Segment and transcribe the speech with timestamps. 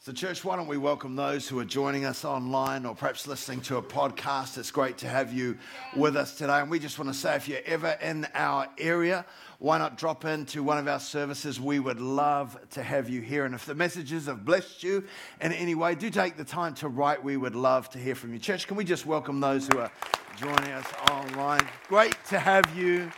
[0.00, 3.60] So, church, why don't we welcome those who are joining us online or perhaps listening
[3.62, 4.56] to a podcast?
[4.56, 5.58] It's great to have you
[5.96, 6.60] with us today.
[6.60, 9.26] And we just want to say if you're ever in our area,
[9.58, 11.60] why not drop into one of our services?
[11.60, 13.44] We would love to have you here.
[13.44, 15.02] And if the messages have blessed you
[15.40, 17.22] in any way, do take the time to write.
[17.22, 18.38] We would love to hear from you.
[18.38, 19.90] Church, can we just welcome those who are
[20.36, 21.66] joining us online?
[21.88, 23.10] Great to have you.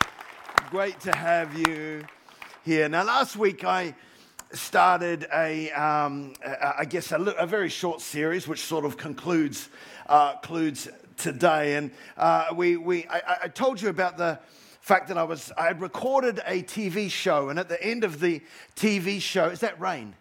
[0.71, 2.03] Great to have you
[2.65, 2.89] here.
[2.89, 3.93] Now, last week I
[4.53, 9.69] started a, um, I guess, a, a, very short series, which sort of concludes,
[10.07, 11.75] uh, concludes today.
[11.75, 14.39] And uh, we, we, I, I, told you about the
[14.81, 18.19] fact that I was, I had recorded a TV show, and at the end of
[18.19, 18.41] the
[18.75, 20.15] TV show, is that rain?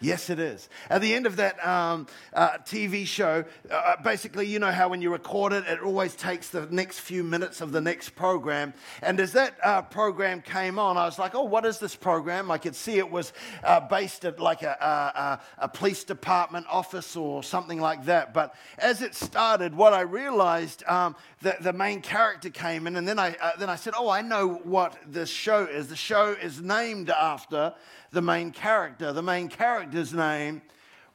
[0.00, 0.68] Yes, it is.
[0.90, 5.00] At the end of that um, uh, TV show, uh, basically, you know how when
[5.00, 8.74] you record it, it always takes the next few minutes of the next program.
[9.00, 12.50] And as that uh, program came on, I was like, oh, what is this program?
[12.50, 13.32] I could see it was
[13.64, 18.34] uh, based at like a, a, a, police department office or something like that.
[18.34, 23.08] But as it started, what I realized, um, that the main character came in, and
[23.08, 25.88] then I, uh, then I said, oh, I know what this show is.
[25.88, 27.74] The show is named after
[28.12, 29.12] the main character.
[29.12, 29.48] The main
[29.86, 30.62] character's name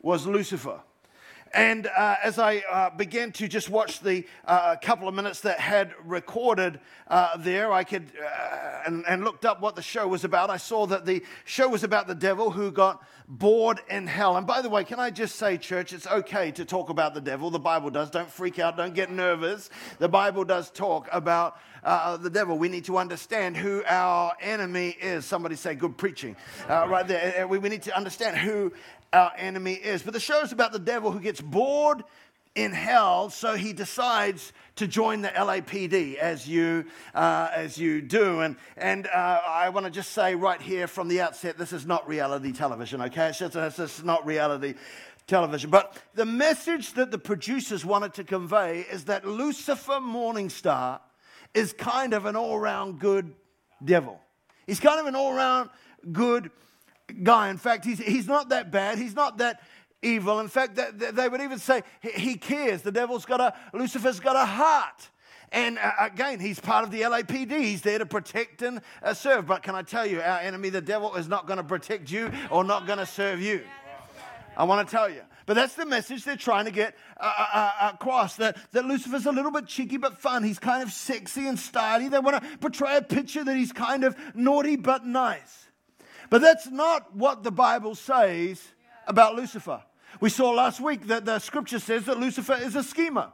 [0.02, 0.80] was Lucifer.
[1.54, 5.60] And uh, as I uh, began to just watch the uh, couple of minutes that
[5.60, 10.24] had recorded uh, there, I could uh, and, and, looked up what the show was
[10.24, 10.50] about.
[10.50, 14.38] I saw that the show was about the devil who got bored in hell.
[14.38, 17.22] And by the way, can I just say, church, it's okay to talk about the
[17.22, 17.50] devil.
[17.50, 18.10] The Bible does.
[18.10, 18.78] Don't freak out.
[18.78, 19.70] Don't get nervous.
[20.00, 22.58] The Bible does talk about uh, the devil.
[22.58, 25.26] We need to understand who our enemy is.
[25.26, 26.38] Somebody say, good preaching.
[26.70, 27.46] right there.
[27.46, 28.72] We, we need to understand who
[29.14, 30.04] our enemy is.
[30.04, 32.04] But the show is about the devil who gets bored
[32.54, 38.42] in hell, so he decides to join the LAPD as you uh, as you do.
[38.42, 41.86] And and uh, I want to just say right here from the outset, this is
[41.86, 43.02] not reality television.
[43.02, 44.76] Okay, it's just, it's just not reality
[45.28, 45.70] television.
[45.70, 51.00] But the message that the producers wanted to convey is that Lucifer Morningstar
[51.54, 53.34] is kind of an all-round good
[53.84, 54.20] devil.
[54.68, 55.70] He's kind of an all-round
[56.12, 56.52] good
[57.12, 57.50] guy.
[57.50, 58.98] In fact, he's, he's not that bad.
[58.98, 59.62] He's not that
[60.02, 60.40] evil.
[60.40, 62.82] In fact, that they would even say he cares.
[62.82, 65.10] The devil's got a, Lucifer's got a heart.
[65.52, 67.52] And uh, again, he's part of the LAPD.
[67.60, 69.48] He's there to protect and uh, serve.
[69.48, 72.32] But can I tell you, our enemy, the devil, is not going to protect you
[72.50, 73.62] or not going to serve you.
[74.56, 75.22] I want to tell you.
[75.46, 79.26] But that's the message they're trying to get uh, uh, uh, across that, that Lucifer's
[79.26, 80.44] a little bit cheeky but fun.
[80.44, 82.10] He's kind of sexy and stylish.
[82.10, 85.68] They want to portray a picture that he's kind of naughty but nice.
[86.32, 88.64] But that's not what the Bible says
[89.06, 89.84] about Lucifer.
[90.22, 93.34] We saw last week that the scripture says that Lucifer is a schemer.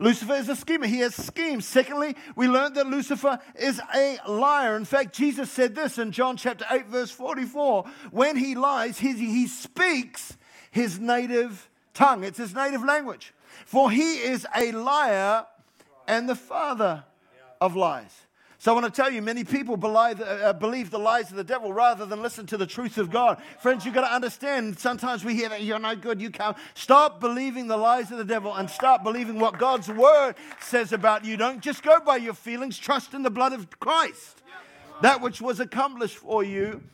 [0.00, 0.88] Lucifer is a schemer.
[0.88, 1.64] He has schemes.
[1.64, 4.76] Secondly, we learned that Lucifer is a liar.
[4.76, 7.84] In fact, Jesus said this in John chapter 8, verse 44.
[8.10, 10.36] When he lies, he, he speaks
[10.72, 13.32] his native tongue, it's his native language.
[13.64, 15.46] For he is a liar
[16.08, 17.04] and the father
[17.60, 18.26] of lies.
[18.62, 21.42] So I want to tell you, many people believe, uh, believe the lies of the
[21.42, 23.42] devil rather than listen to the truth of God.
[23.58, 26.56] Friends, you've got to understand, sometimes we hear that you're no good, you can't.
[26.74, 31.24] Stop believing the lies of the devil and start believing what God's word says about
[31.24, 31.36] you.
[31.36, 34.42] Don't just go by your feelings, trust in the blood of Christ.
[35.00, 36.84] That which was accomplished for you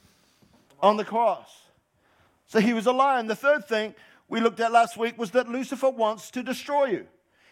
[0.80, 1.54] on the cross.
[2.46, 2.92] So he was a.
[2.92, 3.94] And the third thing
[4.26, 7.06] we looked at last week was that Lucifer wants to destroy you.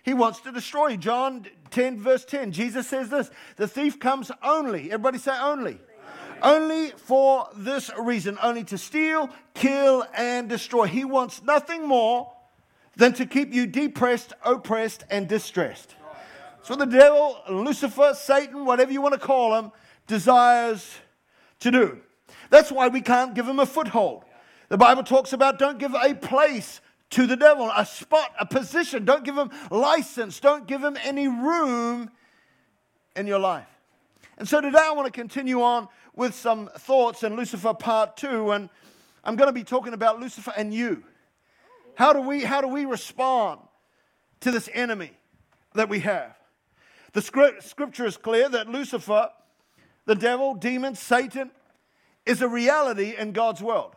[0.06, 0.96] He wants to destroy.
[0.96, 5.80] John 10, verse 10, Jesus says this The thief comes only, everybody say only.
[6.40, 10.84] Only for this reason, only to steal, kill, and destroy.
[10.86, 12.32] He wants nothing more
[12.94, 15.96] than to keep you depressed, oppressed, and distressed.
[16.62, 19.72] So the devil, Lucifer, Satan, whatever you want to call him,
[20.06, 20.98] desires
[21.60, 21.98] to do.
[22.50, 24.22] That's why we can't give him a foothold.
[24.68, 26.80] The Bible talks about don't give a place
[27.10, 29.04] to the devil, a spot, a position.
[29.04, 32.10] Don't give him license, don't give him any room
[33.14, 33.68] in your life.
[34.38, 38.50] And so today I want to continue on with some thoughts in Lucifer part two,
[38.50, 38.68] and
[39.24, 41.04] I'm going to be talking about Lucifer and you.
[41.94, 43.60] How do we, how do we respond
[44.40, 45.12] to this enemy
[45.74, 46.36] that we have?
[47.12, 49.30] The scripture is clear that Lucifer,
[50.04, 51.50] the devil, demon, Satan,
[52.26, 53.96] is a reality in God's world.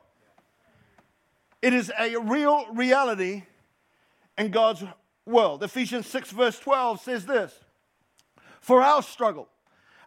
[1.61, 3.43] It is a real reality
[4.37, 4.83] in God's
[5.25, 5.63] world.
[5.63, 7.53] Ephesians 6, verse 12 says this
[8.61, 9.49] For our struggle,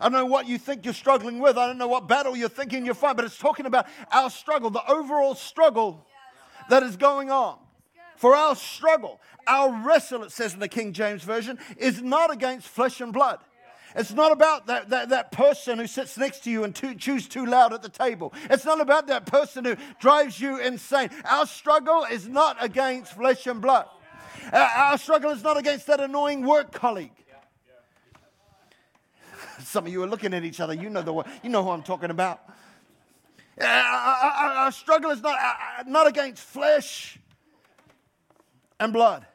[0.00, 1.56] I don't know what you think you're struggling with.
[1.56, 4.70] I don't know what battle you're thinking you're fighting, but it's talking about our struggle,
[4.70, 6.06] the overall struggle
[6.70, 7.58] that is going on.
[8.16, 12.68] For our struggle, our wrestle, it says in the King James Version, is not against
[12.68, 13.40] flesh and blood.
[13.94, 17.28] It's not about that, that, that person who sits next to you and too, chews
[17.28, 18.32] too loud at the table.
[18.50, 21.10] It's not about that person who drives you insane.
[21.24, 23.86] Our struggle is not against flesh and blood.
[24.52, 27.12] Our struggle is not against that annoying work colleague.
[29.62, 30.74] Some of you are looking at each other.
[30.74, 32.40] You know, the, you know who I'm talking about.
[33.60, 37.18] Uh, our struggle is not, uh, uh, not against flesh
[38.80, 39.26] and blood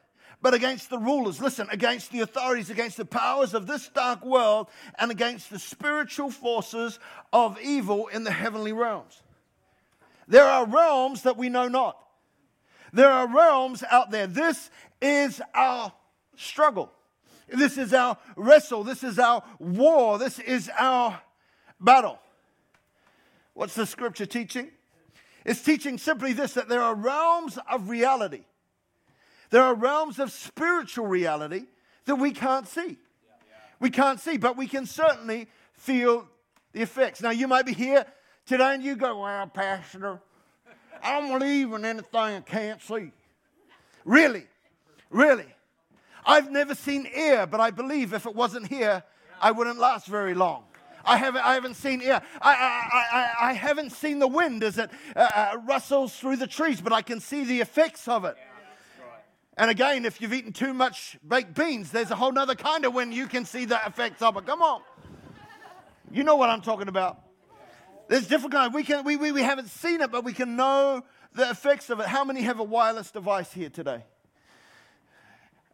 [0.47, 4.69] but against the rulers, listen, against the authorities, against the powers of this dark world,
[4.97, 6.99] and against the spiritual forces
[7.33, 9.21] of evil in the heavenly realms.
[10.25, 12.01] There are realms that we know not.
[12.93, 14.25] There are realms out there.
[14.25, 14.69] This
[15.01, 15.91] is our
[16.37, 16.93] struggle.
[17.49, 18.85] This is our wrestle.
[18.85, 20.17] This is our war.
[20.17, 21.21] This is our
[21.77, 22.19] battle.
[23.53, 24.69] What's the scripture teaching?
[25.43, 28.45] It's teaching simply this that there are realms of reality
[29.49, 31.65] there are realms of spiritual reality
[32.05, 32.97] that we can't see.
[33.79, 36.27] We can't see, but we can certainly feel
[36.73, 37.21] the effects.
[37.21, 38.05] Now, you might be here
[38.45, 40.19] today and you go, Well, Pastor,
[41.03, 43.11] I don't believe in anything I can't see.
[44.03, 44.47] Really?
[45.09, 45.45] Really?
[46.25, 49.03] I've never seen air, but I believe if it wasn't here,
[49.39, 50.63] I wouldn't last very long.
[51.05, 52.21] I haven't, I haven't seen air.
[52.41, 56.47] I, I, I, I haven't seen the wind as it uh, uh, rustles through the
[56.47, 58.35] trees, but I can see the effects of it.
[59.57, 62.93] And again, if you've eaten too much baked beans, there's a whole other kind of
[62.93, 64.45] when you can see the effects of it.
[64.45, 64.81] Come on.
[66.11, 67.19] You know what I'm talking about.
[68.07, 68.73] There's different kinds.
[68.73, 71.99] We, can, we, we, we haven't seen it, but we can know the effects of
[71.99, 72.05] it.
[72.05, 74.03] How many have a wireless device here today?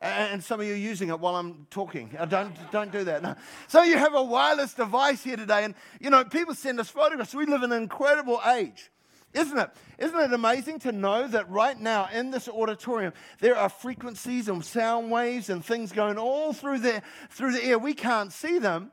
[0.02, 2.16] And some of you are using it while I'm talking.
[2.18, 3.22] Uh, don't, don't do that.
[3.22, 3.36] No.
[3.68, 5.64] So you have a wireless device here today.
[5.64, 7.36] And, you know, people send us photographs.
[7.36, 8.92] We live in an incredible age.
[9.34, 9.70] Isn't it?
[9.98, 14.64] Isn't it amazing to know that right now in this auditorium there are frequencies and
[14.64, 17.80] sound waves and things going all through the through the air.
[17.80, 18.92] We can't see them.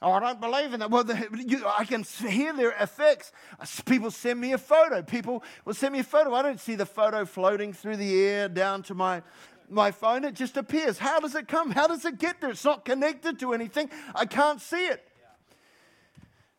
[0.00, 0.90] Oh, I don't believe in that.
[0.90, 3.32] Well, the, you, I can hear their effects.
[3.58, 5.02] Uh, people send me a photo.
[5.02, 6.34] People will send me a photo.
[6.34, 9.22] I don't see the photo floating through the air down to my
[9.68, 10.24] my phone.
[10.24, 10.98] It just appears.
[10.98, 11.72] How does it come?
[11.72, 12.50] How does it get there?
[12.50, 13.90] It's not connected to anything.
[14.14, 15.07] I can't see it.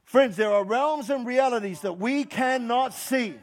[0.10, 3.36] Friends, there are realms and realities that we cannot see,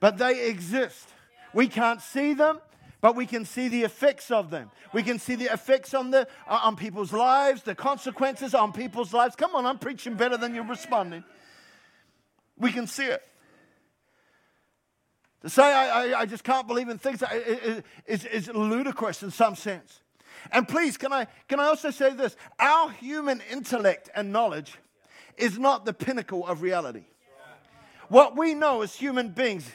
[0.00, 1.10] but they exist.
[1.52, 2.58] We can't see them,
[3.02, 4.70] but we can see the effects of them.
[4.94, 9.12] We can see the effects on, the, uh, on people's lives, the consequences on people's
[9.12, 9.36] lives.
[9.36, 11.22] Come on, I'm preaching better than you're responding.
[12.56, 13.22] We can see it.
[15.42, 17.22] To say I, I, I just can't believe in things
[18.06, 20.00] is, is ludicrous in some sense.
[20.50, 22.36] And please, can I, can I also say this?
[22.58, 24.78] Our human intellect and knowledge
[25.36, 27.04] is not the pinnacle of reality.
[28.08, 29.70] What we know as human beings,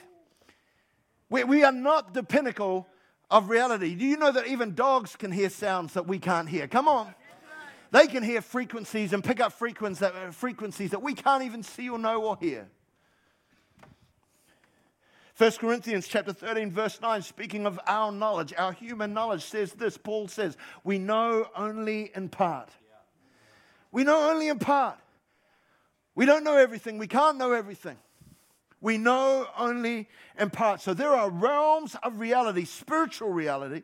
[1.30, 2.88] we, we are not the pinnacle
[3.30, 3.96] of reality.
[3.96, 6.68] Do you know that even dogs can hear sounds that we can't hear?
[6.68, 7.14] Come on.
[7.92, 11.64] They can hear frequencies and pick up frequencies that, uh, frequencies that we can't even
[11.64, 12.68] see or know or hear.
[15.38, 19.96] 1 Corinthians chapter 13 verse 9 speaking of our knowledge, our human knowledge says this
[19.96, 22.70] Paul says, we know only in part.
[23.92, 24.98] We know only in part.
[26.18, 26.98] We don't know everything.
[26.98, 27.96] We can't know everything.
[28.82, 30.10] We know only
[30.40, 30.82] in part.
[30.82, 33.84] So there are realms of reality, spiritual reality,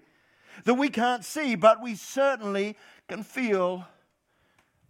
[0.63, 2.75] that we can't see, but we certainly
[3.07, 3.85] can feel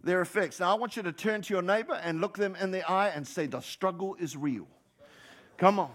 [0.02, 0.58] their effects.
[0.58, 3.08] Now, I want you to turn to your neighbor and look them in the eye
[3.08, 4.66] and say, The struggle is real.
[5.58, 5.90] Come on.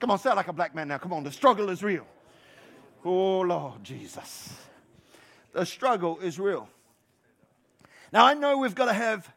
[0.00, 0.96] Come on, sound like a black man now.
[0.96, 2.06] Come on, the struggle is real.
[3.04, 4.54] Oh, Lord Jesus.
[5.52, 6.66] The struggle is real.
[8.10, 9.30] Now, I know we've got to have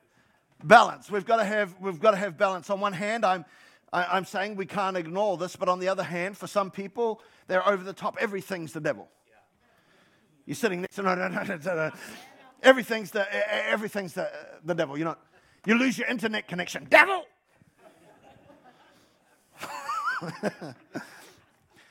[0.63, 1.09] balance.
[1.09, 2.69] We've got to have, we've got to have balance.
[2.69, 3.45] On one hand, I'm,
[3.93, 7.21] I, am saying we can't ignore this, but on the other hand, for some people,
[7.47, 8.17] they're over the top.
[8.19, 9.09] Everything's the devil.
[10.45, 11.91] You're sitting next to no, no, no, no, no.
[12.63, 13.25] Everything's the,
[13.69, 14.31] everything's the,
[14.63, 14.97] the devil.
[14.97, 15.15] You know,
[15.65, 16.87] you lose your internet connection.
[16.89, 17.25] Devil!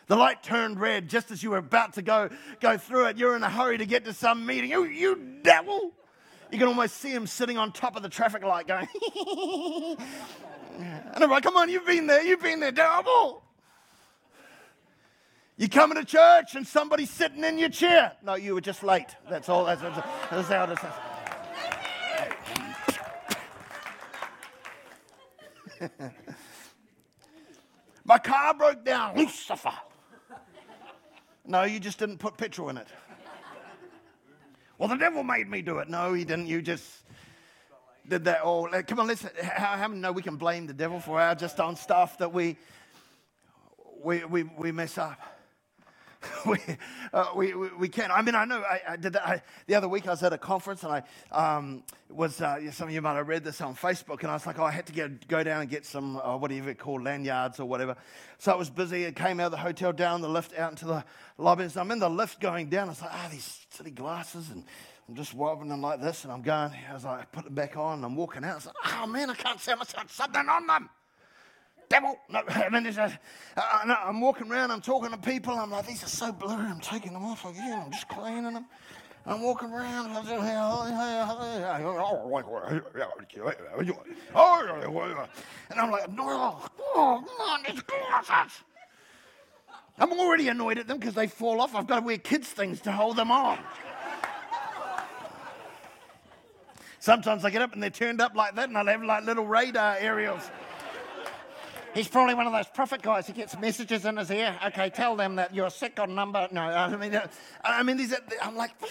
[0.07, 2.29] the light turned red just as you were about to go,
[2.61, 3.19] go through it.
[3.19, 4.71] You're in a hurry to get to some meeting.
[4.71, 5.93] You, you devil!
[6.50, 8.88] You can almost see him sitting on top of the traffic light going,
[10.78, 13.42] and I'm like, come on, you've been there, you've been there, terrible.
[15.57, 18.12] You coming to church and somebody's sitting in your chair.
[18.25, 19.14] No, you were just late.
[19.28, 19.66] That's all.
[19.66, 19.97] That's, that's,
[20.30, 20.71] that's how it
[25.80, 25.90] is.
[28.04, 29.16] My car broke down.
[29.16, 29.73] Lucifer.
[31.47, 32.88] No, you just didn't put petrol in it.
[34.81, 35.91] Well, the devil made me do it.
[35.91, 36.47] No, he didn't.
[36.47, 36.83] You just
[38.09, 38.67] did that all.
[38.87, 39.27] Come on, let's.
[39.43, 42.33] How, how many know we can blame the devil for our just on stuff that
[42.33, 42.57] we,
[44.03, 45.21] we, we, we mess up?
[46.47, 46.59] we,
[47.12, 48.11] uh, we, we, we, can.
[48.11, 49.27] I mean, I know I, I did that.
[49.27, 52.89] I, the other week I was at a conference and I um, was, uh, some
[52.89, 54.87] of you might have read this on Facebook, and I was like, oh, I had
[54.87, 57.97] to get, go down and get some, uh, whatever it called, lanyards or whatever.
[58.39, 59.07] So I was busy.
[59.07, 61.05] I came out of the hotel, down the lift, out into the
[61.39, 61.69] lobby.
[61.69, 62.89] So I'm in the lift going down.
[62.89, 64.50] I was like, ah, oh, these silly glasses.
[64.50, 64.65] And
[65.09, 66.25] I'm just wobbling them like this.
[66.25, 68.53] And I'm going, I as I put them back on, and I'm walking out.
[68.53, 69.73] I was like, oh, man, I can't see.
[69.73, 70.91] I must have something on them
[71.91, 72.17] devil.
[72.31, 73.21] No, and then there's a,
[73.57, 76.81] uh, I'm walking around, I'm talking to people, I'm like, these are so blurry, I'm
[76.81, 78.65] taking them off again, I'm just cleaning them.
[79.27, 80.27] I'm walking around, I'm
[85.71, 86.59] and I'm like, no,
[86.97, 87.23] oh,
[87.87, 88.63] glasses.
[89.99, 91.75] I'm already annoyed at them because they fall off.
[91.75, 93.59] I've got to wear kids' things to hold them on.
[96.99, 99.47] Sometimes I get up and they're turned up like that, and I'll have like little
[99.47, 100.51] radar aerials.
[101.95, 104.57] He's probably one of those prophet guys who gets messages in his ear.
[104.67, 106.47] Okay, tell them that you're sick on number.
[106.53, 107.27] No, I mean, uh,
[107.65, 108.13] I mean, these.
[108.13, 108.71] Are, I'm like,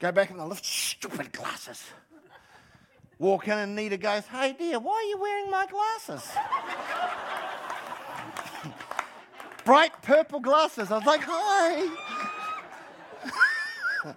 [0.00, 0.64] go back in the lift.
[0.64, 1.84] Stupid glasses.
[3.18, 6.30] Walk in and Nita goes, "Hey dear, why are you wearing my glasses?"
[9.64, 10.90] Bright purple glasses.
[10.90, 12.24] I was like, "Hi."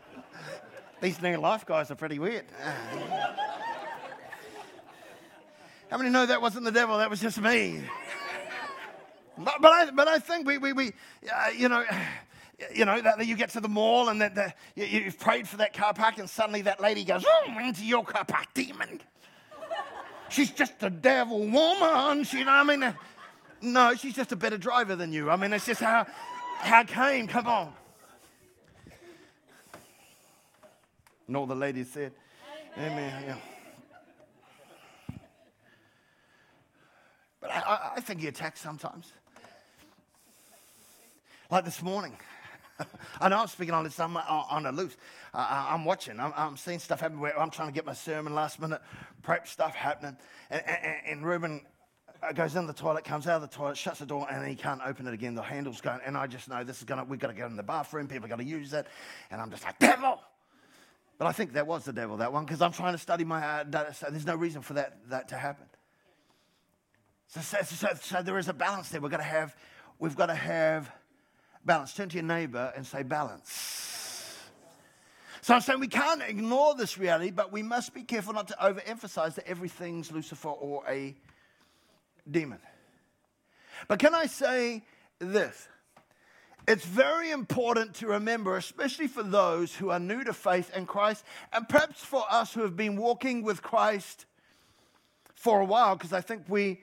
[1.01, 2.45] These new life guys are pretty weird.
[5.89, 6.97] How many know that wasn't the devil?
[6.97, 7.81] That was just me.
[9.37, 10.91] But, but, I, but I think we, we, we
[11.33, 11.83] uh, you know,
[12.75, 15.73] you know, that, you get to the mall and that you, have prayed for that
[15.73, 19.01] car park and suddenly that lady goes, oh, into your car park, demon.
[20.29, 22.23] She's just a devil woman.
[22.23, 22.93] She, you know, I mean,
[23.61, 25.29] no, she's just a better driver than you.
[25.31, 26.05] I mean, it's just how,
[26.57, 27.27] how came.
[27.27, 27.73] Come on.
[31.27, 32.11] And all the ladies said,
[32.77, 33.23] Amen.
[33.25, 33.35] Yeah.
[37.41, 39.11] But I, I think he attacks sometimes.
[41.49, 42.15] Like this morning.
[43.21, 44.95] I know I'm speaking on this, I'm on a loose.
[45.33, 48.33] Uh, I'm watching, I'm, I'm, seeing stuff happen where I'm trying to get my sermon
[48.33, 48.81] last minute,
[49.23, 50.17] prep stuff happening.
[50.49, 51.61] And, and, and Reuben
[52.21, 54.55] uh, goes in the toilet, comes out of the toilet, shuts the door, and he
[54.55, 55.35] can't open it again.
[55.35, 57.45] The handle's going, and I just know this is going to, we've got to go
[57.45, 58.87] in the bathroom, people are going to use it.
[59.31, 60.21] And I'm just like, devil!
[61.17, 63.45] But I think that was the devil, that one, because I'm trying to study my
[63.45, 63.63] uh.
[64.09, 65.65] There's no reason for that, that to happen.
[67.29, 68.99] So, so, so, so there is a balance there.
[68.99, 69.55] We've got to have,
[69.99, 70.91] we've got to have
[71.63, 71.93] balance.
[71.93, 74.35] Turn to your neighbor and say balance.
[75.41, 78.55] So I'm saying we can't ignore this reality, but we must be careful not to
[78.55, 81.15] overemphasize that everything's Lucifer or a
[82.29, 82.59] demon.
[83.87, 84.83] But can I say
[85.19, 85.67] this?
[86.67, 91.23] It's very important to remember, especially for those who are new to faith in Christ,
[91.53, 94.25] and perhaps for us who have been walking with Christ
[95.35, 96.81] for a while, because I think we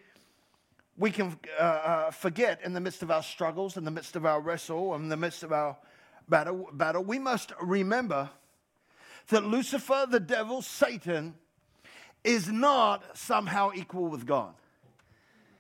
[0.99, 4.25] we can uh, uh, forget in the midst of our struggles, in the midst of
[4.25, 5.77] our wrestle, in the midst of our
[6.29, 8.31] battle, battle, we must remember
[9.29, 11.35] that Lucifer, the devil, Satan,
[12.25, 14.55] is not somehow equal with God.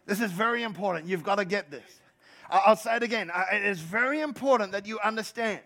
[0.06, 1.06] This is very important.
[1.06, 2.00] You've got to get this.
[2.48, 3.30] I'll say it again.
[3.52, 5.60] It is very important that you understand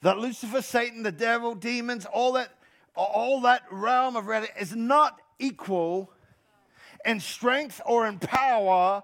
[0.00, 2.50] that Lucifer, Satan, the devil, demons, all that,
[2.94, 6.10] all that realm of reality is not equal
[7.06, 9.02] in strength or in power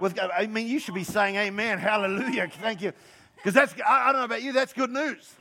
[0.00, 0.30] with God.
[0.36, 2.92] I mean, you should be saying amen, hallelujah, thank you.
[3.36, 5.32] Because that's, I, don't know about you, that's good news.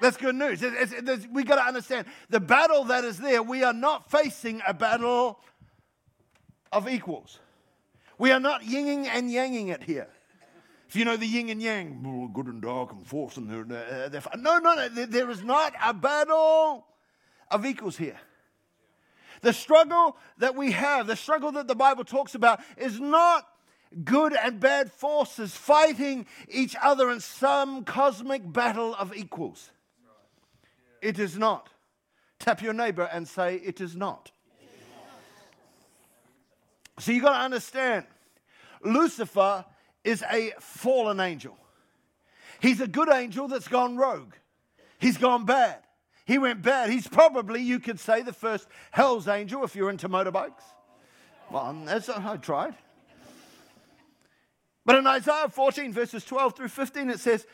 [0.00, 0.62] That's good news.
[0.62, 4.10] It, it's, it's, we got to understand the battle that is there, we are not
[4.10, 5.40] facing a battle
[6.72, 7.38] of equals.
[8.16, 10.08] We are not yinging and yanging it here.
[10.88, 14.08] If you know the yin and yang, oh, good and dark and force, and they're,
[14.08, 16.86] they're, no, no, no, there is not a battle
[17.50, 18.18] of equals here.
[19.40, 23.46] The struggle that we have, the struggle that the Bible talks about, is not
[24.04, 29.70] good and bad forces fighting each other in some cosmic battle of equals.
[31.00, 31.70] It is not.
[32.38, 34.30] Tap your neighbor and say, It is not.
[36.98, 38.06] So you got to understand
[38.82, 39.64] Lucifer
[40.04, 41.56] is a fallen angel.
[42.60, 44.34] He's a good angel that's gone rogue,
[44.98, 45.78] he's gone bad.
[46.28, 46.90] He went bad.
[46.90, 50.62] He's probably, you could say, the first Hell's Angel if you're into motorbikes.
[51.50, 52.74] Well, um, that's, uh, I tried.
[54.84, 57.46] But in Isaiah 14, verses 12 through 15, it says,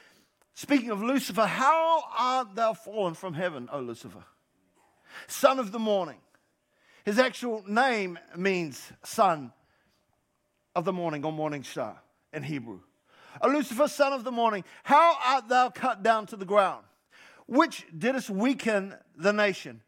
[0.54, 4.24] Speaking of Lucifer, how art thou fallen from heaven, O Lucifer,
[5.28, 6.18] son of the morning?
[7.04, 9.52] His actual name means son
[10.74, 12.02] of the morning or morning star
[12.32, 12.80] in Hebrew.
[13.40, 16.84] O Lucifer, son of the morning, how art thou cut down to the ground?
[17.46, 19.82] Which didst weaken the nation.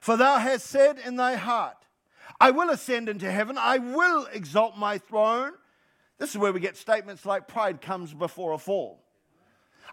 [0.00, 1.76] For thou hast said in thy heart,
[2.40, 5.52] I will ascend into heaven, I will exalt my throne.
[6.18, 9.02] This is where we get statements like pride comes before a fall.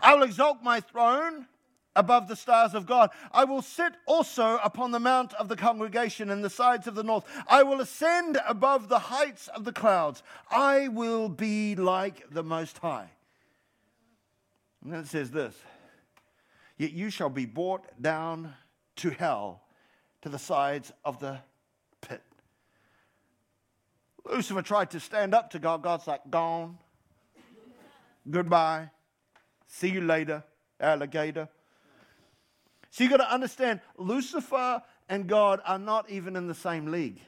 [0.01, 1.47] I will exalt my throne
[1.95, 3.09] above the stars of God.
[3.31, 7.03] I will sit also upon the mount of the congregation in the sides of the
[7.03, 7.25] north.
[7.47, 10.23] I will ascend above the heights of the clouds.
[10.49, 13.09] I will be like the Most High.
[14.83, 15.55] And then it says this
[16.81, 18.55] Yet you shall be brought down
[18.95, 19.61] to hell,
[20.23, 21.37] to the sides of the
[22.01, 22.23] pit.
[24.25, 25.83] Lucifer tried to stand up to God.
[25.83, 26.79] God's like, gone.
[28.27, 28.89] Goodbye.
[29.67, 30.43] See you later,
[30.79, 31.49] alligator.
[32.89, 37.21] So you got to understand, Lucifer and God are not even in the same league.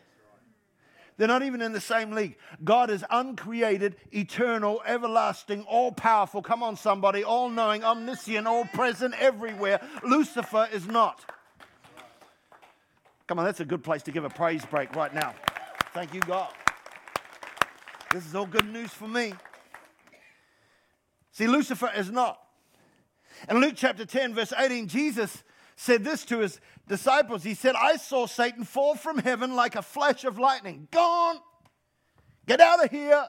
[1.17, 2.37] They're not even in the same league.
[2.63, 6.41] God is uncreated, eternal, everlasting, all powerful.
[6.41, 9.79] Come on, somebody, all knowing, omniscient, all present everywhere.
[10.03, 11.23] Lucifer is not.
[13.27, 15.33] Come on, that's a good place to give a praise break right now.
[15.93, 16.51] Thank you, God.
[18.11, 19.33] This is all good news for me.
[21.31, 22.39] See, Lucifer is not.
[23.49, 25.43] In Luke chapter 10, verse 18, Jesus
[25.75, 27.43] said this to his disciples.
[27.43, 30.87] He said, I saw Satan fall from heaven like a flash of lightning.
[30.91, 31.37] Gone.
[32.45, 33.25] Get out of here.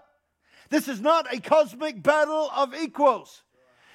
[0.71, 3.43] This is not a cosmic battle of equals.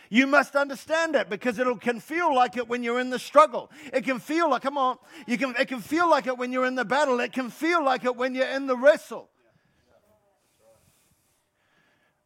[0.10, 3.70] You must understand that because it can feel like it when you're in the struggle.
[3.94, 6.66] It can feel like, come on, you can, it can feel like it when you're
[6.66, 7.20] in the battle.
[7.20, 9.30] It can feel like it when you're in the wrestle.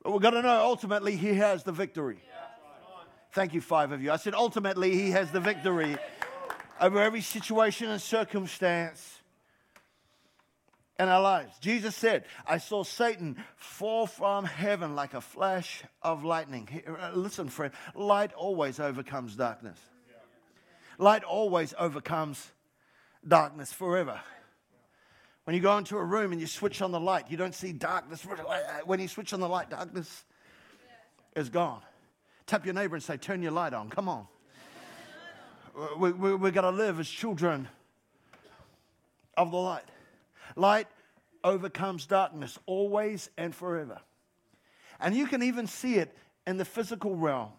[0.01, 2.20] But we've got to know ultimately he has the victory.
[3.34, 4.12] Thank you, five of you.
[4.12, 5.98] I said, ultimately, he has the victory
[6.80, 9.22] over every situation and circumstance
[11.00, 11.58] in our lives.
[11.60, 16.84] Jesus said, I saw Satan fall from heaven like a flash of lightning.
[16.88, 19.80] Uh, listen, friend, light always overcomes darkness.
[21.00, 22.52] Light always overcomes
[23.28, 24.22] darkness forever.
[25.46, 27.74] When you go into a room and you switch on the light, you don't see
[27.74, 28.24] darkness.
[28.86, 30.24] When you switch on the light, darkness
[31.36, 31.82] is gone.
[32.46, 33.90] Tap your neighbor and say, Turn your light on.
[33.90, 34.28] Come on.
[35.98, 37.68] We, we, we've got to live as children
[39.36, 39.86] of the light.
[40.56, 40.88] Light
[41.44, 44.00] overcomes darkness always and forever.
[45.00, 47.50] And you can even see it in the physical realm.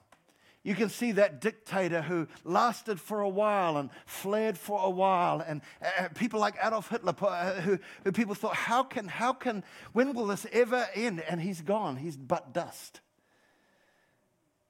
[0.63, 5.41] You can see that dictator who lasted for a while and fled for a while,
[5.41, 9.63] and uh, people like Adolf Hitler, uh, who, who people thought, how can, how can,
[9.93, 11.23] when will this ever end?
[11.29, 13.01] And he's gone, he's but dust.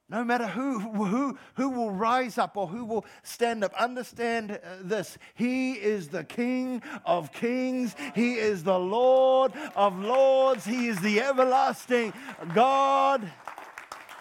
[0.07, 4.57] No matter who, who, who will rise up or who will stand up, understand uh,
[4.81, 5.17] this.
[5.33, 7.95] He is the King of kings.
[8.13, 10.63] He is the Lord of lords.
[10.63, 12.13] He is the everlasting
[12.53, 13.27] God.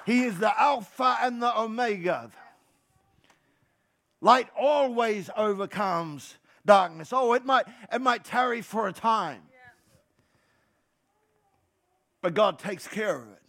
[0.06, 2.30] He is the Alpha and the Omega.
[4.22, 7.10] Light always overcomes darkness.
[7.12, 9.42] Oh, it might, it might tarry for a time,
[12.22, 13.43] but God takes care of it.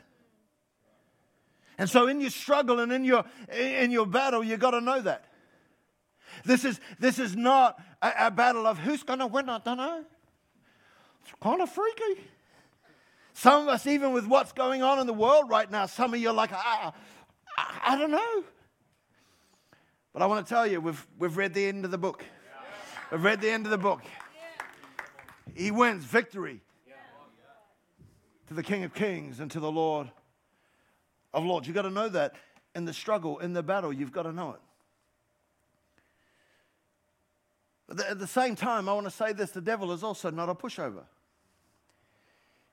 [1.77, 5.01] And so in your struggle and in your in your battle, you got to know
[5.01, 5.25] that.
[6.43, 9.49] This is this is not a, a battle of who's going to win.
[9.49, 10.05] I don't know.
[11.23, 12.21] It's kind of freaky.
[13.33, 16.19] Some of us, even with what's going on in the world right now, some of
[16.21, 16.93] you are like, I,
[17.57, 18.43] I, I don't know.
[20.13, 22.23] But I want to tell you, we've, we've read the end of the book.
[23.11, 24.01] We've read the end of the book.
[25.53, 26.61] He wins victory
[28.47, 30.09] to the King of Kings and to the Lord
[31.35, 31.67] of Lords.
[31.67, 32.33] You've got to know that
[32.73, 34.61] in the struggle, in the battle, you've got to know it.
[37.87, 40.49] But at the same time, I want to say this the devil is also not
[40.49, 41.03] a pushover.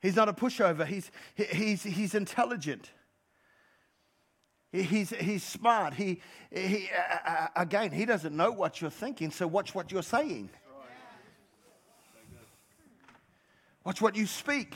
[0.01, 2.89] He's not a pushover, he's, he's, he's intelligent.
[4.71, 5.93] He's, he's smart.
[5.93, 6.19] He,
[6.51, 6.89] he,
[7.27, 10.49] uh, again, he doesn't know what you're thinking, so watch what you're saying.
[13.83, 14.75] Watch what you speak.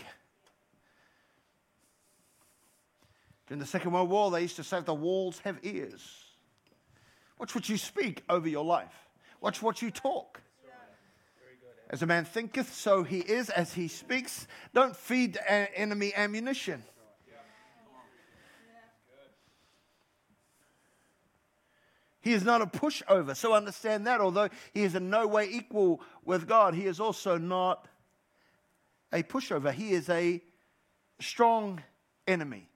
[3.47, 6.25] During the Second World War, they used to say the walls have ears.
[7.39, 8.93] Watch what you speak over your life.
[9.39, 10.41] Watch what you talk.
[11.89, 14.47] As a man thinketh, so he is as he speaks.
[14.73, 16.83] Don't feed enemy ammunition.
[22.19, 23.33] He is not a pushover.
[23.37, 24.19] So understand that.
[24.19, 27.87] Although he is in no way equal with God, he is also not
[29.13, 29.71] a pushover.
[29.71, 30.43] He is a
[31.21, 31.81] strong
[32.27, 32.67] enemy.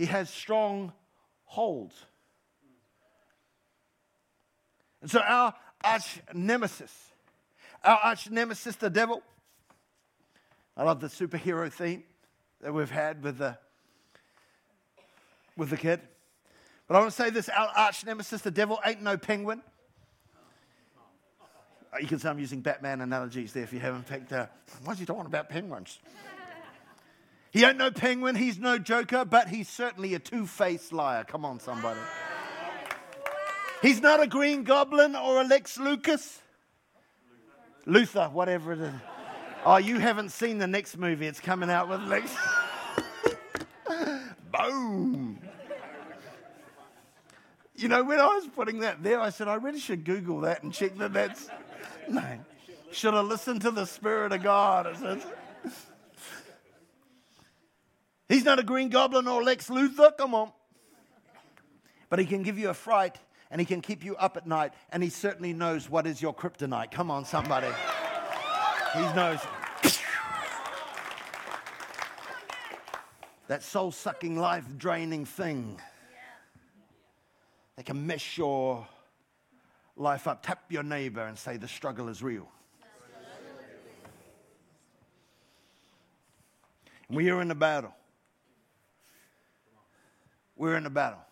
[0.00, 0.94] He has strong
[1.44, 2.06] holds.
[5.02, 5.52] And so our
[5.84, 6.90] arch nemesis,
[7.84, 9.22] our arch nemesis, the devil,
[10.74, 12.04] I love the superhero theme
[12.62, 13.58] that we've had with the,
[15.54, 16.00] with the kid.
[16.88, 19.60] But I want to say this our arch nemesis, the devil, ain't no penguin.
[22.00, 24.56] You can say I'm using Batman analogies there if you haven't picked up.
[24.82, 25.98] Why are you talking about penguins?
[27.50, 31.24] He ain't no penguin, he's no joker, but he's certainly a two faced liar.
[31.24, 32.00] Come on, somebody.
[33.82, 36.40] He's not a green goblin or a Lex Lucas.
[37.86, 38.94] Luther, whatever it is.
[39.64, 41.26] Oh, you haven't seen the next movie.
[41.26, 42.34] It's coming out with Lex.
[44.52, 45.38] Boom.
[47.74, 50.62] You know, when I was putting that there, I said, I really should Google that
[50.62, 51.48] and check that that's.
[52.08, 52.24] No.
[52.90, 54.96] Should have listened to the Spirit of God.
[54.96, 55.24] Says,
[58.40, 60.16] He's not a green goblin or Lex Luthor.
[60.16, 60.50] Come on.
[62.08, 63.18] But he can give you a fright
[63.50, 66.34] and he can keep you up at night and he certainly knows what is your
[66.34, 66.90] kryptonite.
[66.90, 67.68] Come on, somebody.
[68.94, 69.40] He knows.
[73.48, 75.78] That soul sucking, life draining thing.
[77.76, 78.88] They can mess your
[79.98, 80.42] life up.
[80.42, 82.48] Tap your neighbor and say, The struggle is real.
[87.10, 87.92] We are in a battle.
[90.60, 91.24] We're in a battle.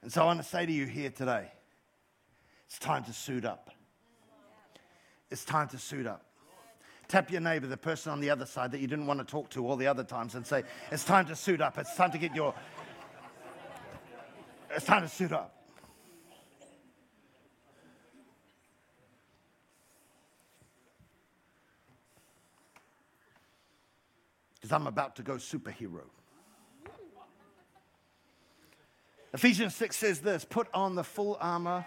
[0.00, 1.50] And so I want to say to you here today
[2.68, 3.68] it's time to suit up.
[5.28, 6.24] It's time to suit up.
[7.08, 9.50] Tap your neighbor, the person on the other side that you didn't want to talk
[9.50, 11.78] to all the other times, and say, It's time to suit up.
[11.78, 12.54] It's time to get your.
[14.70, 15.56] It's time to suit up.
[24.54, 26.04] Because I'm about to go superhero.
[29.32, 31.84] Ephesians 6 says this put on the full armor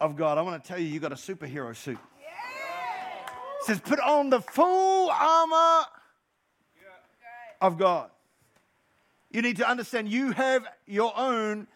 [0.00, 0.38] of God.
[0.38, 1.98] I want to tell you, you got a superhero suit.
[3.60, 5.86] It says, put on the full armor
[7.62, 8.10] of God.
[9.30, 11.66] You need to understand you have your own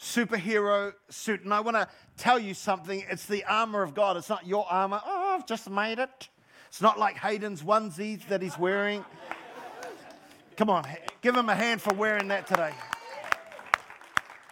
[0.00, 1.42] superhero suit.
[1.44, 3.04] And I want to tell you something.
[3.10, 4.16] It's the armor of God.
[4.16, 5.00] It's not your armor.
[5.04, 6.28] Oh, I've just made it.
[6.68, 9.04] It's not like Hayden's onesies that he's wearing.
[10.56, 10.84] Come on,
[11.20, 12.72] give him a hand for wearing that today.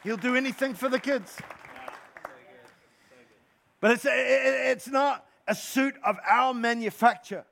[0.03, 1.37] He'll do anything for the kids.
[3.81, 7.45] But it's, it's not a suit of our manufacture.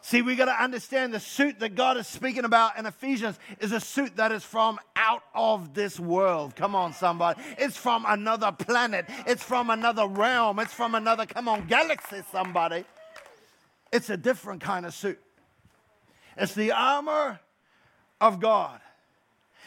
[0.00, 3.72] See, we got to understand the suit that God is speaking about in Ephesians is
[3.72, 6.54] a suit that is from out of this world.
[6.54, 7.40] Come on, somebody.
[7.56, 9.06] It's from another planet.
[9.26, 10.58] It's from another realm.
[10.58, 12.84] It's from another, come on, galaxy, somebody.
[13.92, 15.18] It's a different kind of suit.
[16.36, 17.40] It's the armor
[18.20, 18.80] of God.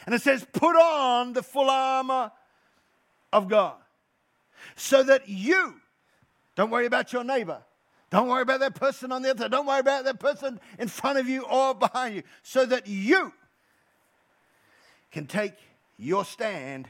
[0.08, 2.32] And it says, put on the full armor
[3.34, 3.76] of God
[4.78, 5.76] so that you,
[6.56, 7.62] don't worry about your neighbor,
[8.10, 10.88] don't worry about that person on the other side, don't worry about that person in
[10.88, 13.34] front of you or behind you, so that you
[15.12, 15.56] can take
[15.98, 16.88] your stand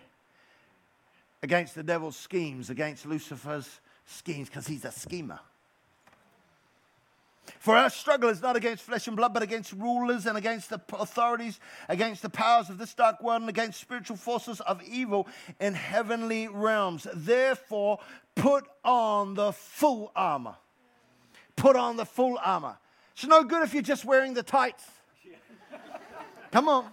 [1.42, 5.40] against the devil's schemes, against Lucifer's schemes, because he's a schemer.
[7.60, 10.82] For our struggle is not against flesh and blood, but against rulers and against the
[10.94, 15.28] authorities, against the powers of this dark world, and against spiritual forces of evil
[15.60, 17.08] in heavenly realms.
[17.14, 18.00] Therefore,
[18.36, 20.56] put on the full armor.
[21.56, 22.78] Put on the full armor.
[23.14, 24.86] It's no good if you're just wearing the tights.
[26.52, 26.86] Come on.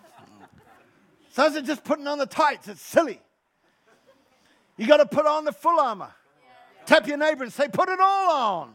[1.31, 2.69] Sounds like just putting on the tights.
[2.69, 3.21] It's silly.
[4.77, 6.13] You got to put on the full armor.
[6.87, 8.75] Tap your neighbor and say, Put it all on.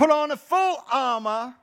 [0.00, 1.54] Put on a full armor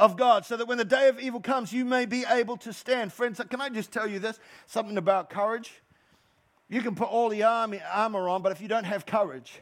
[0.00, 2.72] of God so that when the day of evil comes, you may be able to
[2.72, 3.12] stand.
[3.12, 4.40] Friends, can I just tell you this?
[4.66, 5.70] Something about courage.
[6.68, 9.60] You can put all the army, armor on, but if you don't have courage,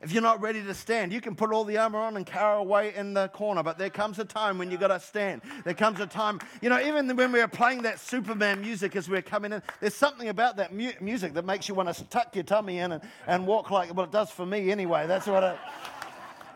[0.00, 2.58] if you're not ready to stand, you can put all the armor on and cower
[2.58, 5.42] away in the corner, but there comes a time when you've got to stand.
[5.64, 9.08] There comes a time, you know, even when we were playing that Superman music as
[9.08, 12.04] we are coming in, there's something about that mu- music that makes you want to
[12.04, 15.06] tuck your tummy in and, and walk like, well, it does for me anyway.
[15.06, 15.58] That's what I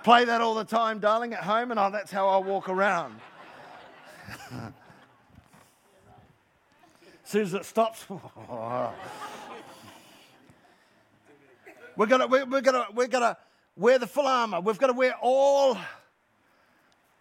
[0.03, 3.21] play that all the time, darling, at home, and oh, that's how I walk around.
[4.51, 4.73] as
[7.25, 8.07] soon as it stops,
[12.01, 13.37] We're gonna, we're, we're gonna, we're gonna
[13.77, 14.59] wear the full armor.
[14.59, 15.77] We've got to wear all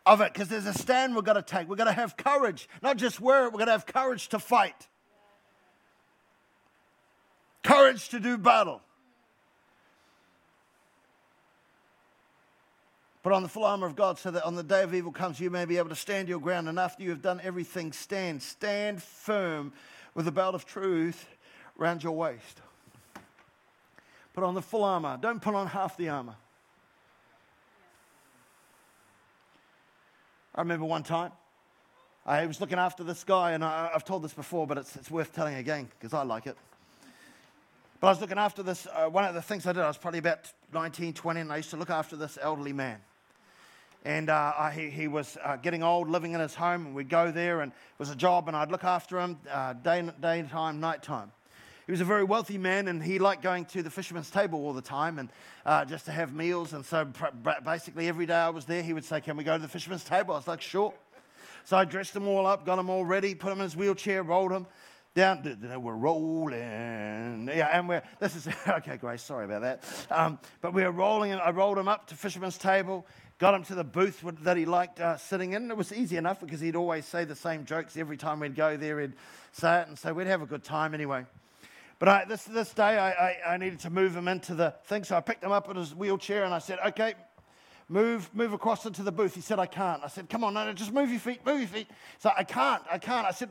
[0.06, 1.68] of it because there's a stand we've got to take.
[1.68, 3.52] We've got to have courage, not just wear it.
[3.52, 4.88] We've got to have courage to fight,
[7.62, 8.80] courage to do battle.
[13.22, 15.42] Put on the full armor of God so that on the day of evil comes,
[15.42, 16.70] you may be able to stand your ground.
[16.70, 18.42] And after you have done everything, stand.
[18.42, 19.74] Stand firm
[20.16, 21.28] with the belt of truth
[21.76, 22.62] round your waist.
[24.40, 25.20] Put on the full armor.
[25.22, 26.36] Don't put on half the armor.
[30.56, 31.34] I remember one time
[32.26, 35.12] I was looking after this guy, and I, have told this before, but it's, it's
[35.12, 36.56] worth telling again because I like it.
[38.00, 39.98] But I was looking after this, uh, one of the things I did, I was
[39.98, 43.02] probably about 19, 20, and I used to look after this elderly man.
[44.06, 47.10] And uh, I, he, he, was uh, getting old, living in his home, and we'd
[47.10, 50.80] go there, and it was a job, and I'd look after him uh, day, daytime,
[50.80, 51.34] nighttime.
[51.90, 54.74] He was a very wealthy man, and he liked going to the fisherman's table all
[54.74, 55.28] the time, and
[55.66, 56.74] uh, just to have meals.
[56.74, 57.08] And so,
[57.66, 60.04] basically, every day I was there, he would say, "Can we go to the fisherman's
[60.04, 60.94] table?" I was like, "Sure."
[61.64, 64.22] So I dressed him all up, got him all ready, put him in his wheelchair,
[64.22, 64.68] rolled him
[65.16, 65.42] down.
[65.82, 67.50] We're rolling.
[67.52, 69.84] Yeah, and we're, this is, okay, Grace, sorry about that.
[70.12, 73.08] Um, but we were rolling, and I rolled him up to Fisherman's Table,
[73.40, 75.72] got him to the booth that he liked uh, sitting in.
[75.72, 78.78] It was easy enough because he'd always say the same jokes every time we'd go
[78.78, 79.16] there, he'd
[79.54, 81.26] say it, and so we'd have a good time anyway.
[82.00, 85.04] But I, this, this day, I, I, I needed to move him into the thing,
[85.04, 87.14] so I picked him up in his wheelchair and I said, okay,
[87.90, 89.36] move, move across into the booth.
[89.36, 90.02] He said, I can't.
[90.02, 91.88] I said, come on, no, no, just move your feet, move your feet.
[92.18, 93.28] So I can't, I can't.
[93.28, 93.50] I said,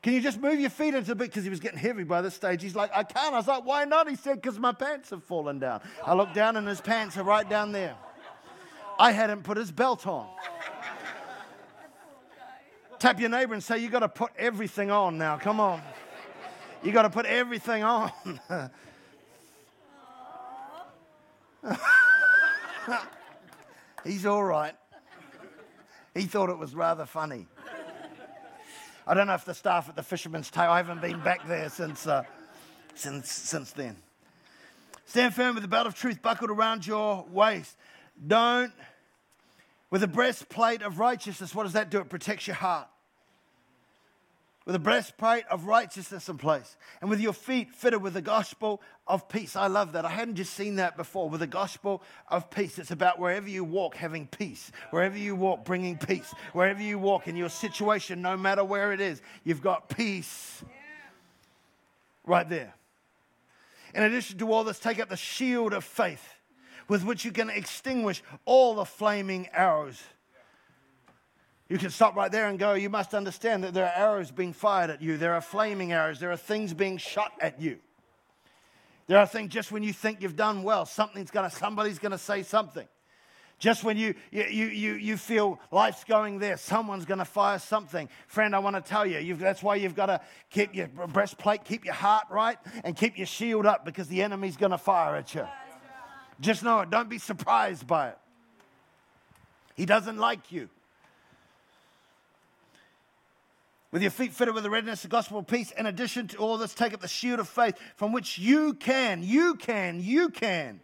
[0.00, 1.30] can you just move your feet into the booth?
[1.30, 2.62] Because he was getting heavy by this stage.
[2.62, 3.34] He's like, I can't.
[3.34, 4.08] I was like, why not?
[4.08, 5.80] He said, because my pants have fallen down.
[6.06, 7.96] I looked down and his pants are right down there.
[8.96, 10.28] I hadn't put his belt on.
[13.00, 15.36] Tap your neighbor and say, you got to put everything on now.
[15.36, 15.82] Come on.
[16.82, 18.10] You got to put everything on.
[24.04, 24.74] He's all right.
[26.12, 27.46] He thought it was rather funny.
[29.06, 31.68] I don't know if the staff at the Fisherman's Tail, I haven't been back there
[31.68, 32.24] since, uh,
[32.94, 33.96] since, since then.
[35.06, 37.76] Stand firm with the belt of truth buckled around your waist.
[38.26, 38.72] Don't,
[39.90, 42.00] with a breastplate of righteousness, what does that do?
[42.00, 42.88] It protects your heart
[44.64, 48.80] with a breastplate of righteousness in place, and with your feet fitted with the gospel
[49.06, 49.56] of peace.
[49.56, 50.04] I love that.
[50.04, 51.28] I hadn't just seen that before.
[51.28, 54.70] With the gospel of peace, it's about wherever you walk, having peace.
[54.90, 56.32] Wherever you walk, bringing peace.
[56.52, 60.62] Wherever you walk in your situation, no matter where it is, you've got peace
[62.24, 62.74] right there.
[63.94, 66.34] In addition to all this, take up the shield of faith
[66.88, 70.02] with which you can extinguish all the flaming arrows
[71.72, 74.52] you can stop right there and go, you must understand that there are arrows being
[74.52, 75.16] fired at you.
[75.16, 76.20] There are flaming arrows.
[76.20, 77.78] There are things being shot at you.
[79.06, 82.42] There are things just when you think you've done well, something's gonna, somebody's to say
[82.42, 82.86] something.
[83.58, 88.08] Just when you, you, you, you feel life's going there, someone's going to fire something.
[88.26, 91.86] Friend, I want to tell you, that's why you've got to keep your breastplate, keep
[91.86, 95.34] your heart right, and keep your shield up because the enemy's going to fire at
[95.34, 95.46] you.
[96.40, 96.90] Just know it.
[96.90, 98.18] Don't be surprised by it.
[99.74, 100.68] He doesn't like you
[103.92, 105.70] with your feet fitted with the readiness of the gospel of peace.
[105.72, 109.22] In addition to all this, take up the shield of faith from which you can,
[109.22, 110.80] you can, you can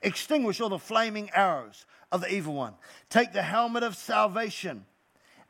[0.00, 2.74] extinguish all the flaming arrows of the evil one.
[3.10, 4.86] Take the helmet of salvation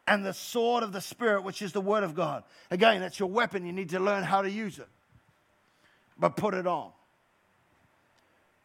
[0.06, 2.42] and the sword of the Spirit, which is the word of God.
[2.70, 3.66] Again, that's your weapon.
[3.66, 4.88] You need to learn how to use it.
[6.18, 6.90] But put it on.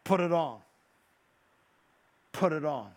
[0.04, 0.60] Put it on.
[2.32, 2.90] Put it on.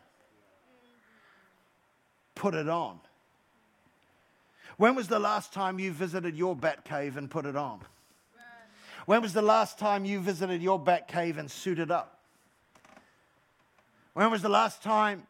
[2.35, 2.99] Put it on.
[4.77, 7.81] When was the last time you visited your bat cave and put it on?
[9.05, 12.19] When was the last time you visited your bat cave and suited up?
[14.13, 15.23] When was the last time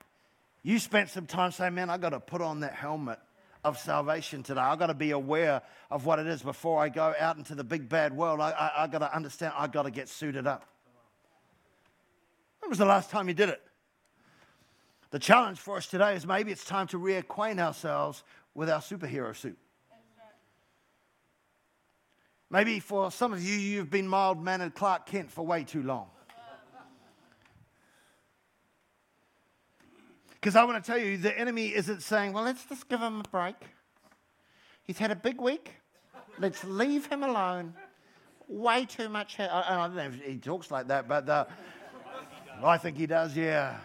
[0.61, 3.19] you spent some time saying, Man, I got to put on that helmet
[3.63, 4.61] of salvation today?
[4.61, 7.63] I got to be aware of what it is before I go out into the
[7.63, 8.39] big bad world.
[8.41, 10.65] I, I, I got to understand, I got to get suited up.
[12.59, 13.61] When was the last time you did it?
[15.11, 18.23] The challenge for us today is maybe it's time to reacquaint ourselves
[18.55, 19.57] with our superhero suit.
[22.49, 26.07] Maybe for some of you, you've been mild mannered Clark Kent for way too long.
[30.33, 33.21] Because I want to tell you, the enemy isn't saying, well, let's just give him
[33.21, 33.55] a break.
[34.83, 35.71] He's had a big week.
[36.37, 37.73] Let's leave him alone.
[38.47, 39.39] Way too much.
[39.39, 41.45] I, I don't know if he talks like that, but uh,
[42.63, 43.77] I think he does, yeah.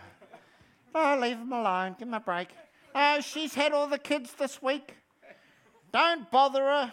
[0.94, 1.94] Oh, leave him alone.
[1.98, 2.48] Give him a break.
[2.94, 4.94] Oh, she's had all the kids this week.
[5.92, 6.92] Don't bother her.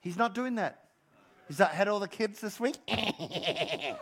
[0.00, 0.84] He's not doing that.
[1.48, 2.76] He's had all the kids this week.
[2.88, 3.96] had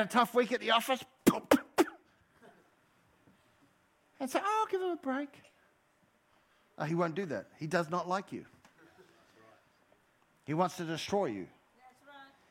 [0.00, 1.02] a tough week at the office.
[4.20, 5.42] and say, oh, I'll give him a break.
[6.78, 7.48] No, he won't do that.
[7.58, 8.44] He does not like you.
[10.44, 11.46] He wants to destroy you.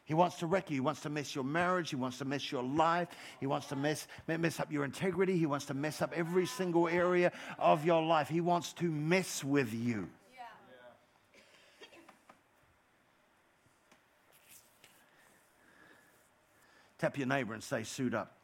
[0.10, 0.74] He wants to wreck you.
[0.74, 1.92] He wants to mess your marriage.
[1.92, 3.10] He wants to mess your life.
[3.40, 5.38] He wants to mess, mess up your integrity.
[5.38, 8.28] He wants to mess up every single area of your life.
[8.28, 10.10] He wants to mess with you.
[10.34, 10.46] Yeah.
[16.98, 18.36] Tap your neighbor and say, suit up.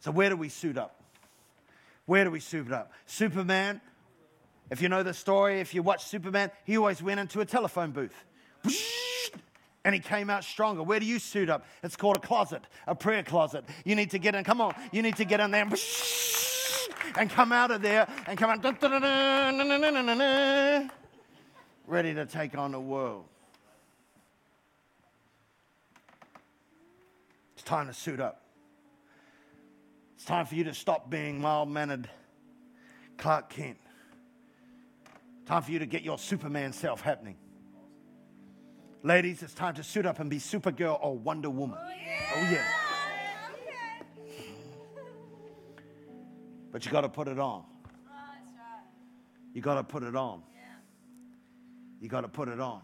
[0.00, 1.00] So, where do we suit up?
[2.06, 2.90] Where do we suit up?
[3.06, 3.80] Superman,
[4.68, 7.92] if you know the story, if you watch Superman, he always went into a telephone
[7.92, 8.24] booth
[9.84, 10.82] And he came out stronger.
[10.82, 11.64] Where do you suit up?
[11.82, 13.64] It's called a closet, a prayer closet.
[13.84, 14.44] You need to get in.
[14.44, 14.74] Come on.
[14.92, 15.66] You need to get in there
[17.16, 18.62] and, come out of there and come out.
[21.86, 23.24] Ready to take on the world.
[27.54, 28.42] It's time to suit up.
[30.16, 32.08] It's time for you to stop being mild mannered
[33.16, 33.78] Clark Kent.
[35.46, 37.36] Time for you to get your Superman self happening.
[39.02, 41.78] Ladies, it's time to suit up and be Supergirl or Wonder Woman.
[41.80, 42.34] Oh, yeah.
[42.36, 42.62] Oh, yeah.
[46.70, 47.64] But you got to put it on.
[47.86, 48.10] Oh,
[49.54, 50.42] you got to put it on.
[52.00, 52.82] You got to put it on.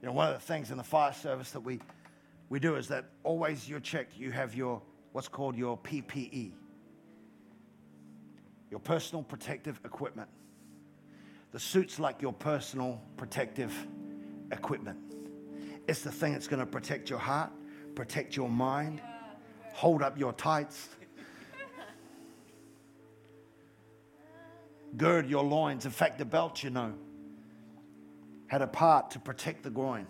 [0.00, 1.80] You know, one of the things in the fire service that we,
[2.48, 4.80] we do is that always you're checked, you have your
[5.12, 6.52] what's called your PPE,
[8.70, 10.28] your personal protective equipment.
[11.52, 13.74] The suit's like your personal protective
[14.52, 14.98] equipment.
[15.86, 17.50] It's the thing that's going to protect your heart,
[17.94, 19.00] protect your mind,
[19.72, 20.88] hold up your tights,
[24.96, 25.86] gird your loins.
[25.86, 26.92] In fact, the belt, you know,
[28.48, 30.06] had a part to protect the groin.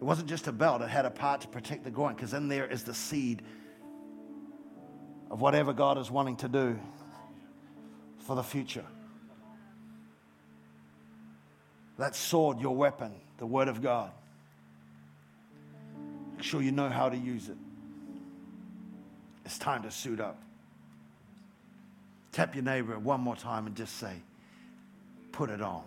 [0.00, 2.48] It wasn't just a belt, it had a part to protect the groin because in
[2.48, 3.42] there is the seed
[5.30, 6.78] of whatever God is wanting to do
[8.20, 8.84] for the future.
[11.98, 14.12] That sword, your weapon, the Word of God.
[16.36, 17.56] Make sure you know how to use it.
[19.44, 20.40] It's time to suit up.
[22.30, 24.12] Tap your neighbor one more time and just say,
[25.32, 25.82] put it on.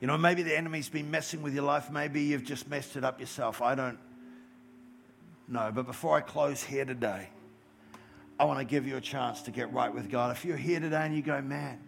[0.00, 1.90] You know, maybe the enemy's been messing with your life.
[1.90, 3.60] Maybe you've just messed it up yourself.
[3.60, 3.98] I don't
[5.46, 5.70] know.
[5.74, 7.28] But before I close here today,
[8.38, 10.34] I want to give you a chance to get right with God.
[10.34, 11.78] If you're here today and you go, man,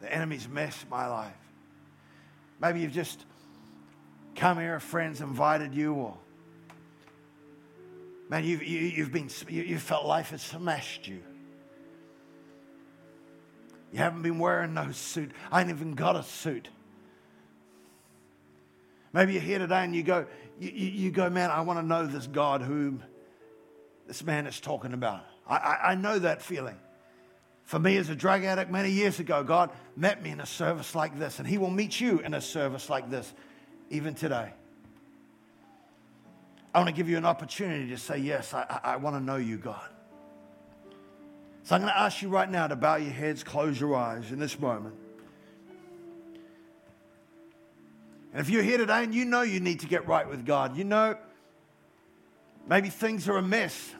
[0.00, 1.32] the enemy's messed my life.
[2.60, 3.24] Maybe you've just
[4.34, 6.16] come here, friends invited you, or
[8.28, 11.22] man, you've, you, have you have been, you, you felt life has smashed you.
[13.92, 15.30] You haven't been wearing no suit.
[15.50, 16.68] I ain't even got a suit.
[19.12, 20.26] Maybe you're here today and you go,
[20.60, 23.02] you, you, you go, man, I want to know this God whom
[24.06, 25.24] this man is talking about.
[25.46, 26.76] I, I, I know that feeling.
[27.68, 30.94] For me as a drug addict many years ago, God met me in a service
[30.94, 33.30] like this, and He will meet you in a service like this
[33.90, 34.54] even today.
[36.72, 39.36] I want to give you an opportunity to say, Yes, I, I, want to know
[39.36, 39.86] you, God.
[41.64, 44.32] So I'm going to ask you right now to bow your heads, close your eyes
[44.32, 44.94] in this moment.
[48.32, 50.74] And if you're here today and you know you need to get right with God,
[50.74, 51.18] you know
[52.66, 53.92] maybe things are a mess.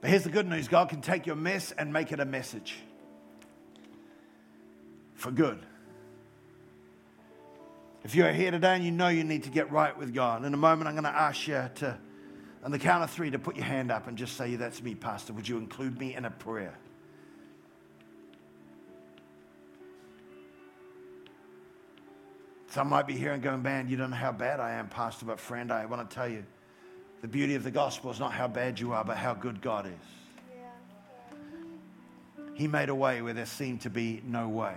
[0.00, 2.76] But here's the good news God can take your mess and make it a message
[5.14, 5.58] for good.
[8.04, 10.54] If you're here today and you know you need to get right with God, in
[10.54, 11.98] a moment I'm going to ask you to
[12.62, 14.94] on the count of three to put your hand up and just say, That's me,
[14.94, 15.32] Pastor.
[15.32, 16.74] Would you include me in a prayer?
[22.70, 25.26] Some might be here and going, Man, you don't know how bad I am, Pastor,
[25.26, 26.44] but friend, I want to tell you
[27.20, 29.86] the beauty of the gospel is not how bad you are, but how good God
[29.86, 29.92] is.
[32.54, 34.74] He made a way where there seemed to be no way.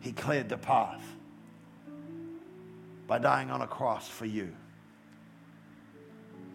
[0.00, 1.02] He cleared the path
[3.06, 4.52] by dying on a cross for you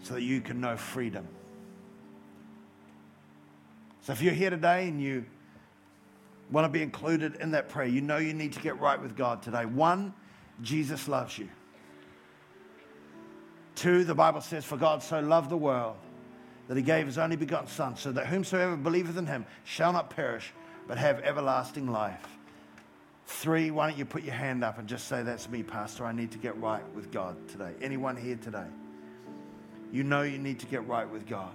[0.04, 1.28] so that you can know freedom.
[4.02, 5.26] So if you're here today and you
[6.52, 9.15] want to be included in that prayer, you know you need to get right with
[9.15, 9.65] God today.
[9.65, 10.13] One,
[10.62, 11.50] Jesus loves you.
[13.84, 15.98] Two, the Bible says, For God so loved the world
[16.69, 20.10] that he gave his only begotten Son, so that whomsoever believeth in him shall not
[20.10, 20.54] perish,
[20.88, 22.26] but have everlasting life.
[23.26, 26.06] Three, why don't you put your hand up and just say, That's me, Pastor.
[26.06, 27.74] I need to get right with God today.
[27.82, 28.67] Anyone here today?
[29.91, 31.52] you know you need to get right with God.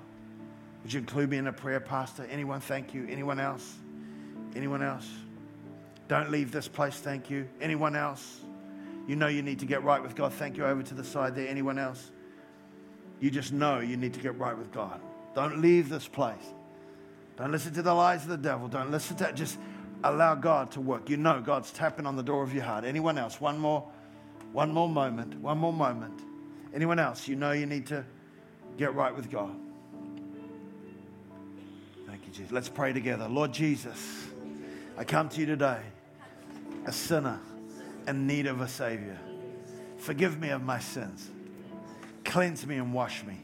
[0.83, 2.27] Would you include me in a prayer, Pastor?
[2.31, 3.07] Anyone, thank you.
[3.09, 3.75] Anyone else?
[4.55, 5.09] Anyone else?
[6.09, 7.49] Don't leave this place, thank you.
[7.59, 8.43] Anyone else?
[9.07, 10.35] You know you need to get right with God.
[10.35, 10.67] Thank you.
[10.67, 11.49] Over to the side there.
[11.49, 12.11] Anyone else?
[13.21, 15.01] You just know you need to get right with God.
[15.35, 16.37] Don't leave this place.
[17.37, 18.69] Don't listen to the lies of the devil.
[18.69, 19.35] Don't listen to that.
[19.35, 19.59] Just
[20.05, 21.09] allow God to work.
[21.09, 22.85] You know God's tapping on the door of your heart.
[22.85, 23.41] Anyone else?
[23.41, 23.87] One more,
[24.53, 25.35] one more moment.
[25.41, 26.21] One more moment.
[26.75, 27.29] Anyone else?
[27.29, 28.05] You know you need to
[28.77, 29.55] get right with God.
[32.07, 32.53] Thank you, Jesus.
[32.53, 33.29] Let's pray together.
[33.29, 34.27] Lord Jesus,
[34.97, 35.81] I come to you today,
[36.87, 37.39] a sinner
[38.07, 39.19] in need of a Savior.
[39.99, 41.31] Forgive me of my sins.
[42.29, 43.41] Cleanse me and wash me.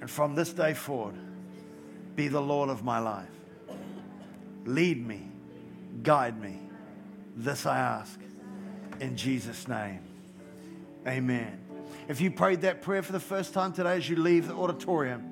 [0.00, 1.14] And from this day forward,
[2.16, 3.28] be the Lord of my life.
[4.64, 5.28] Lead me,
[6.02, 6.58] guide me.
[7.36, 8.18] This I ask
[8.98, 10.00] in Jesus' name.
[11.06, 11.60] Amen.
[12.08, 15.22] If you prayed that prayer for the first time today as you leave the auditorium,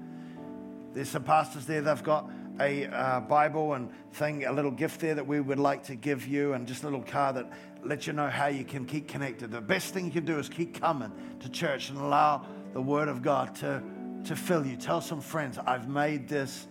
[0.93, 5.15] there's some pastors there, they've got a uh, Bible and thing, a little gift there
[5.15, 7.51] that we would like to give you, and just a little card that
[7.85, 9.51] lets you know how you can keep connected.
[9.51, 13.09] The best thing you can do is keep coming to church and allow the Word
[13.09, 13.83] of God to,
[14.25, 14.77] to fill you.
[14.77, 16.67] Tell some friends, I've made this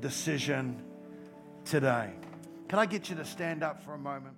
[0.00, 0.82] decision
[1.64, 2.12] today.
[2.68, 4.34] Can I get you to stand up for a moment?